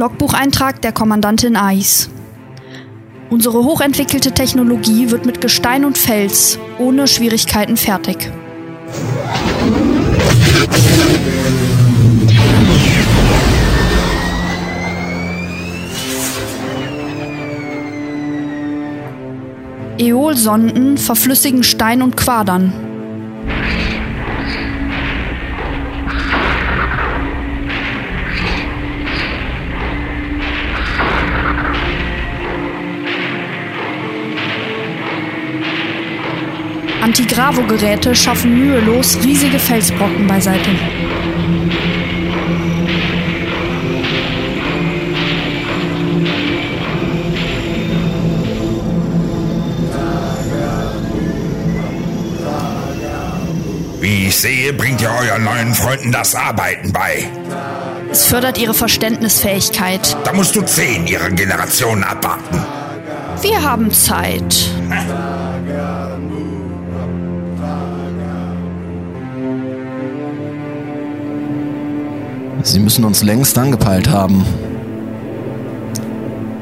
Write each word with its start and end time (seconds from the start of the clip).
Logbucheintrag 0.00 0.80
der 0.80 0.92
Kommandantin 0.92 1.56
Ais. 1.56 2.08
Unsere 3.28 3.58
hochentwickelte 3.64 4.32
Technologie 4.32 5.10
wird 5.10 5.26
mit 5.26 5.42
Gestein 5.42 5.84
und 5.84 5.98
Fels 5.98 6.58
ohne 6.78 7.06
Schwierigkeiten 7.06 7.76
fertig. 7.76 8.30
Eolsonden 19.98 20.96
verflüssigen 20.96 21.62
Stein 21.62 22.00
und 22.00 22.16
Quadern. 22.16 22.89
Antigravo-Geräte 37.10 38.14
schaffen 38.14 38.56
mühelos 38.56 39.18
riesige 39.24 39.58
Felsbrocken 39.58 40.28
beiseite. 40.28 40.70
Wie 54.00 54.28
ich 54.28 54.36
sehe, 54.36 54.72
bringt 54.72 55.00
ihr 55.00 55.10
euren 55.10 55.42
neuen 55.42 55.74
Freunden 55.74 56.12
das 56.12 56.36
Arbeiten 56.36 56.92
bei. 56.92 57.26
Es 58.08 58.26
fördert 58.26 58.56
ihre 58.56 58.72
Verständnisfähigkeit. 58.72 60.16
Da 60.22 60.32
musst 60.32 60.54
du 60.54 60.62
zehn 60.62 61.08
ihrer 61.08 61.30
Generationen 61.30 62.04
abwarten. 62.04 62.64
Wir 63.42 63.60
haben 63.60 63.90
Zeit. 63.92 64.54
Sie 72.62 72.78
müssen 72.78 73.04
uns 73.04 73.22
längst 73.22 73.56
angepeilt 73.58 74.10
haben. 74.10 74.44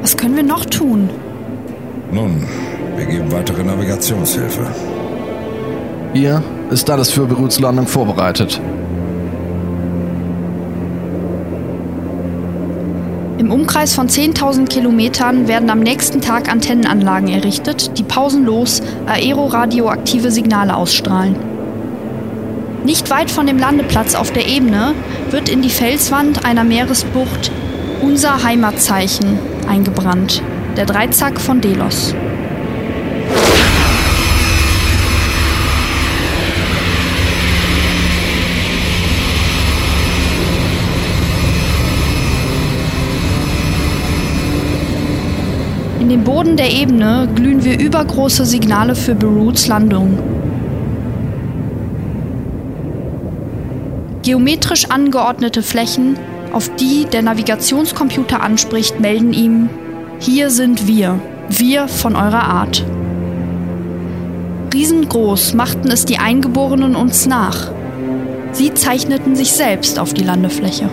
Was 0.00 0.16
können 0.16 0.36
wir 0.36 0.42
noch 0.42 0.64
tun? 0.64 1.10
Nun, 2.12 2.46
wir 2.96 3.06
geben 3.06 3.30
weitere 3.32 3.62
Navigationshilfe. 3.62 4.66
Hier 6.14 6.42
ist 6.70 6.88
alles 6.88 7.10
für 7.10 7.26
Beruts 7.26 7.60
Landung 7.60 7.86
vorbereitet. 7.86 8.60
Im 13.38 13.52
Umkreis 13.52 13.94
von 13.94 14.08
10.000 14.08 14.66
Kilometern 14.66 15.46
werden 15.46 15.70
am 15.70 15.80
nächsten 15.80 16.20
Tag 16.20 16.50
Antennenanlagen 16.50 17.28
errichtet, 17.28 17.96
die 17.98 18.02
pausenlos 18.02 18.82
aeroradioaktive 19.06 20.30
Signale 20.30 20.74
ausstrahlen. 20.76 21.57
Nicht 22.84 23.10
weit 23.10 23.30
von 23.30 23.46
dem 23.46 23.58
Landeplatz 23.58 24.14
auf 24.14 24.32
der 24.32 24.46
Ebene 24.46 24.94
wird 25.30 25.48
in 25.48 25.62
die 25.62 25.70
Felswand 25.70 26.44
einer 26.44 26.64
Meeresbucht 26.64 27.50
unser 28.00 28.44
Heimatzeichen 28.44 29.38
eingebrannt, 29.68 30.42
der 30.76 30.86
Dreizack 30.86 31.40
von 31.40 31.60
Delos. 31.60 32.14
In 46.00 46.08
dem 46.08 46.24
Boden 46.24 46.56
der 46.56 46.72
Ebene 46.72 47.28
glühen 47.34 47.64
wir 47.64 47.78
übergroße 47.78 48.46
Signale 48.46 48.94
für 48.94 49.14
Beruts 49.14 49.66
Landung. 49.66 50.18
Geometrisch 54.28 54.90
angeordnete 54.90 55.62
Flächen, 55.62 56.18
auf 56.52 56.76
die 56.76 57.06
der 57.06 57.22
Navigationscomputer 57.22 58.42
anspricht, 58.42 59.00
melden 59.00 59.32
ihm, 59.32 59.70
hier 60.20 60.50
sind 60.50 60.86
wir, 60.86 61.18
wir 61.48 61.88
von 61.88 62.14
eurer 62.14 62.42
Art. 62.42 62.84
Riesengroß 64.74 65.54
machten 65.54 65.90
es 65.90 66.04
die 66.04 66.18
Eingeborenen 66.18 66.94
uns 66.94 67.24
nach. 67.24 67.72
Sie 68.52 68.74
zeichneten 68.74 69.34
sich 69.34 69.52
selbst 69.52 69.98
auf 69.98 70.12
die 70.12 70.24
Landefläche. 70.24 70.90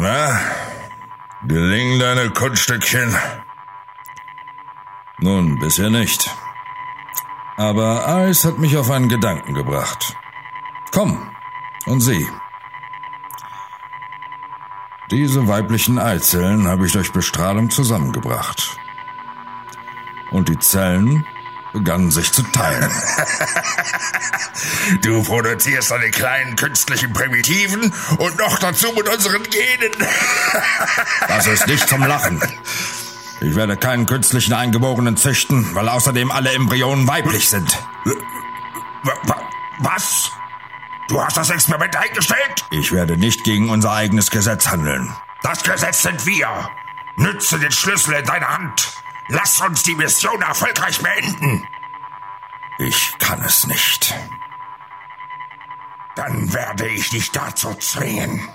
Na, 0.00 0.40
gelingen 1.42 1.98
deine 1.98 2.30
Kunststückchen? 2.30 3.16
Nun, 5.18 5.58
bisher 5.58 5.90
nicht. 5.90 6.30
Aber 7.56 8.06
Eis 8.06 8.44
hat 8.44 8.58
mich 8.58 8.76
auf 8.76 8.92
einen 8.92 9.08
Gedanken 9.08 9.54
gebracht. 9.54 10.16
Komm 10.92 11.28
und 11.86 12.00
sieh. 12.00 12.28
Diese 15.10 15.48
weiblichen 15.48 15.98
Eizellen 15.98 16.68
habe 16.68 16.86
ich 16.86 16.92
durch 16.92 17.12
Bestrahlung 17.12 17.68
zusammengebracht. 17.68 18.78
Und 20.30 20.48
die 20.48 20.60
Zellen 20.60 21.26
begannen 21.72 22.10
sich 22.10 22.32
zu 22.32 22.42
teilen. 22.42 22.90
Du 25.02 25.22
produzierst 25.22 25.90
deine 25.90 26.10
kleinen 26.10 26.56
künstlichen 26.56 27.12
Primitiven 27.12 27.92
und 28.18 28.38
noch 28.38 28.58
dazu 28.58 28.92
mit 28.92 29.08
unseren 29.08 29.42
Genen. 29.44 29.92
Das 31.28 31.46
ist 31.46 31.66
nicht 31.66 31.88
zum 31.88 32.02
Lachen. 32.04 32.42
Ich 33.40 33.54
werde 33.54 33.76
keinen 33.76 34.06
künstlichen 34.06 34.52
Eingeborenen 34.52 35.16
züchten, 35.16 35.74
weil 35.74 35.88
außerdem 35.88 36.30
alle 36.30 36.52
Embryonen 36.52 37.06
weiblich 37.06 37.48
sind. 37.48 37.78
Was? 39.78 40.32
Du 41.08 41.22
hast 41.22 41.36
das 41.36 41.50
Experiment 41.50 41.94
eingestellt? 41.96 42.64
Ich 42.70 42.90
werde 42.92 43.16
nicht 43.16 43.44
gegen 43.44 43.70
unser 43.70 43.92
eigenes 43.92 44.30
Gesetz 44.30 44.68
handeln. 44.68 45.14
Das 45.42 45.62
Gesetz 45.62 46.02
sind 46.02 46.26
wir. 46.26 46.68
Nütze 47.16 47.58
den 47.58 47.72
Schlüssel 47.72 48.14
in 48.14 48.24
deiner 48.24 48.48
Hand. 48.48 48.87
Lass 49.28 49.60
uns 49.60 49.82
die 49.82 49.94
Mission 49.94 50.40
erfolgreich 50.40 51.00
beenden. 51.00 51.66
Ich 52.78 53.12
kann 53.18 53.42
es 53.44 53.66
nicht. 53.66 54.14
Dann 56.16 56.52
werde 56.52 56.88
ich 56.88 57.10
dich 57.10 57.30
dazu 57.30 57.74
zwingen. 57.74 58.48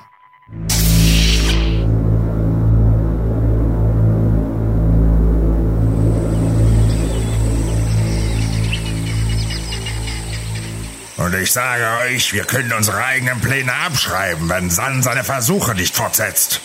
Und 11.17 11.35
ich 11.35 11.51
sage 11.51 11.87
euch, 12.01 12.33
wir 12.33 12.45
können 12.45 12.73
unsere 12.73 13.03
eigenen 13.03 13.39
Pläne 13.39 13.73
abschreiben, 13.73 14.49
wenn 14.49 14.69
San 14.69 15.03
seine 15.03 15.23
Versuche 15.23 15.75
nicht 15.75 15.95
fortsetzt. 15.95 16.61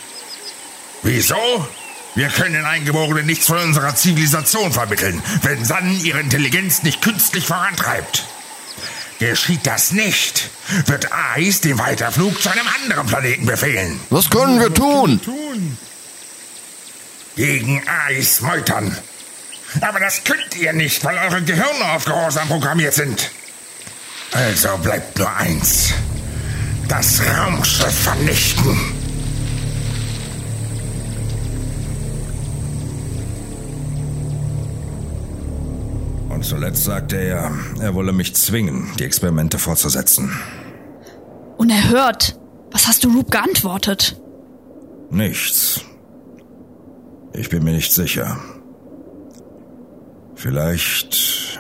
Wieso? 1.02 1.68
Wir 2.18 2.30
können 2.30 2.54
den 2.54 2.64
Eingeborenen 2.64 3.26
nichts 3.26 3.46
von 3.46 3.58
unserer 3.58 3.94
Zivilisation 3.94 4.72
vermitteln, 4.72 5.22
wenn 5.42 5.64
San 5.64 6.00
ihre 6.00 6.18
Intelligenz 6.18 6.82
nicht 6.82 7.00
künstlich 7.00 7.46
vorantreibt. 7.46 8.24
Geschieht 9.20 9.64
das 9.64 9.92
nicht, 9.92 10.50
wird 10.86 11.12
Ais 11.12 11.60
den 11.60 11.78
Weiterflug 11.78 12.42
zu 12.42 12.50
einem 12.50 12.66
anderen 12.82 13.06
Planeten 13.06 13.46
befehlen. 13.46 14.00
Was 14.10 14.30
können 14.30 14.58
wir 14.58 14.74
tun? 14.74 15.20
Gegen 17.36 17.84
Ais 17.86 18.40
meutern. 18.40 18.98
Aber 19.80 20.00
das 20.00 20.24
könnt 20.24 20.56
ihr 20.56 20.72
nicht, 20.72 21.04
weil 21.04 21.18
eure 21.18 21.40
Gehirne 21.42 21.84
auf 21.92 22.04
Gehorsam 22.04 22.48
programmiert 22.48 22.94
sind. 22.94 23.30
Also 24.32 24.76
bleibt 24.78 25.16
nur 25.18 25.32
eins. 25.36 25.90
Das 26.88 27.20
Raumschiff 27.24 27.96
vernichten. 28.02 28.97
Und 36.38 36.44
zuletzt 36.44 36.84
sagte 36.84 37.16
er, 37.16 37.50
er 37.80 37.94
wolle 37.94 38.12
mich 38.12 38.36
zwingen, 38.36 38.92
die 38.96 39.02
Experimente 39.02 39.58
fortzusetzen. 39.58 40.30
Unerhört. 41.56 42.38
Was 42.70 42.86
hast 42.86 43.02
du 43.02 43.12
Roop 43.12 43.32
geantwortet? 43.32 44.20
Nichts. 45.10 45.80
Ich 47.32 47.48
bin 47.48 47.64
mir 47.64 47.72
nicht 47.72 47.92
sicher. 47.92 48.38
Vielleicht 50.36 51.58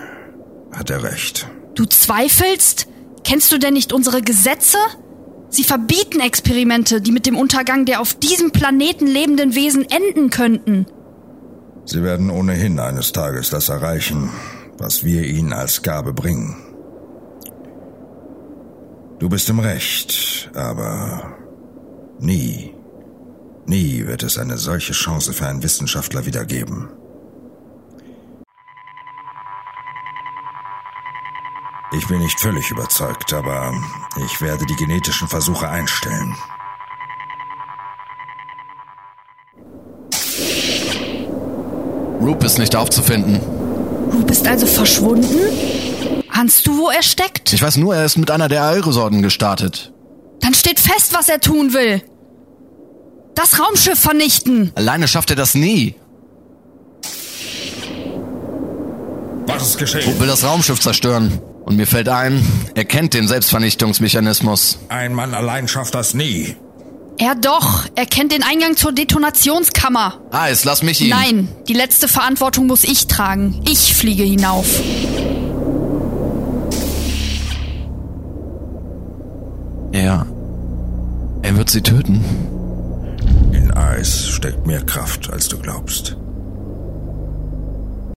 hat 0.70 0.90
er 0.90 1.02
recht. 1.02 1.48
Du 1.74 1.84
zweifelst? 1.84 2.86
Kennst 3.24 3.50
du 3.50 3.58
denn 3.58 3.74
nicht 3.74 3.92
unsere 3.92 4.22
Gesetze? 4.22 4.78
Sie 5.48 5.64
verbieten 5.64 6.20
Experimente, 6.20 7.00
die 7.00 7.10
mit 7.10 7.26
dem 7.26 7.36
Untergang 7.36 7.84
der 7.84 8.00
auf 8.00 8.14
diesem 8.14 8.52
Planeten 8.52 9.08
lebenden 9.08 9.56
Wesen 9.56 9.84
enden 9.90 10.30
könnten. 10.30 10.86
Sie 11.84 12.04
werden 12.04 12.30
ohnehin 12.30 12.78
eines 12.78 13.10
Tages 13.10 13.50
das 13.50 13.70
erreichen, 13.70 14.30
was 14.78 15.04
wir 15.04 15.24
ihnen 15.24 15.52
als 15.52 15.82
Gabe 15.82 16.12
bringen. 16.12 16.56
Du 19.18 19.28
bist 19.28 19.48
im 19.48 19.58
Recht, 19.58 20.50
aber 20.54 21.36
nie, 22.20 22.74
nie 23.66 24.06
wird 24.06 24.22
es 24.22 24.38
eine 24.38 24.56
solche 24.56 24.92
Chance 24.92 25.32
für 25.32 25.46
einen 25.46 25.62
Wissenschaftler 25.62 26.24
wieder 26.24 26.44
geben. 26.44 26.90
Ich 31.90 32.06
bin 32.06 32.20
nicht 32.20 32.38
völlig 32.38 32.70
überzeugt, 32.70 33.32
aber 33.32 33.72
ich 34.24 34.40
werde 34.40 34.66
die 34.66 34.76
genetischen 34.76 35.26
Versuche 35.26 35.68
einstellen. 35.68 36.36
Roop 42.20 42.44
ist 42.44 42.58
nicht 42.58 42.76
aufzufinden. 42.76 43.57
Roop 44.12 44.30
ist 44.30 44.46
also 44.46 44.66
verschwunden? 44.66 45.38
Ahnst 46.30 46.66
du, 46.66 46.78
wo 46.78 46.88
er 46.90 47.02
steckt? 47.02 47.52
Ich 47.52 47.62
weiß 47.62 47.76
nur, 47.76 47.94
er 47.94 48.04
ist 48.04 48.16
mit 48.16 48.30
einer 48.30 48.48
der 48.48 48.62
Aerosorten 48.62 49.22
gestartet. 49.22 49.92
Dann 50.40 50.54
steht 50.54 50.78
fest, 50.78 51.12
was 51.14 51.28
er 51.28 51.40
tun 51.40 51.72
will. 51.72 52.02
Das 53.34 53.58
Raumschiff 53.60 53.98
vernichten. 53.98 54.72
Alleine 54.74 55.08
schafft 55.08 55.30
er 55.30 55.36
das 55.36 55.54
nie. 55.54 55.94
Was 59.46 59.62
ist 59.62 59.78
geschehen? 59.78 60.04
Roop 60.08 60.20
will 60.20 60.26
das 60.28 60.44
Raumschiff 60.44 60.80
zerstören. 60.80 61.40
Und 61.64 61.76
mir 61.76 61.86
fällt 61.86 62.08
ein, 62.08 62.46
er 62.74 62.84
kennt 62.84 63.14
den 63.14 63.28
Selbstvernichtungsmechanismus. 63.28 64.78
Ein 64.88 65.12
Mann 65.12 65.34
allein 65.34 65.68
schafft 65.68 65.94
das 65.94 66.14
nie. 66.14 66.56
Er 67.18 67.34
doch. 67.34 67.86
Er 67.96 68.06
kennt 68.06 68.30
den 68.30 68.44
Eingang 68.44 68.76
zur 68.76 68.92
Detonationskammer. 68.92 70.20
Eis, 70.30 70.64
lass 70.64 70.82
mich 70.82 71.00
ihn. 71.00 71.10
Nein, 71.10 71.48
die 71.66 71.72
letzte 71.72 72.06
Verantwortung 72.06 72.66
muss 72.66 72.84
ich 72.84 73.08
tragen. 73.08 73.60
Ich 73.68 73.94
fliege 73.94 74.22
hinauf. 74.22 74.80
Er. 79.90 80.26
Er 81.42 81.56
wird 81.56 81.70
sie 81.70 81.82
töten. 81.82 82.24
In 83.52 83.72
Eis 83.72 84.28
steckt 84.28 84.66
mehr 84.66 84.82
Kraft, 84.82 85.30
als 85.30 85.48
du 85.48 85.58
glaubst. 85.58 86.16